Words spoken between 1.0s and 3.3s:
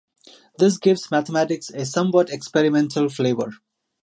mathematics a somewhat experimental